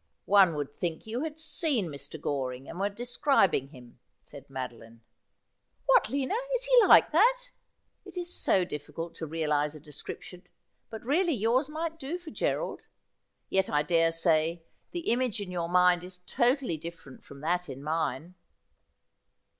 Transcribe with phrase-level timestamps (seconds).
[0.24, 2.20] 'One would think you had seen Mr.
[2.20, 5.02] Goring, and were describ ing him,' said Madoline.'
[5.86, 7.52] What, Lina, is he like that?'
[8.04, 10.42] 'It is so difiBcult to realise a description,
[10.90, 12.80] but really yours might do for G erald.
[13.50, 18.34] Yet, I daresay, the image in your mind is totally different from that in mine.'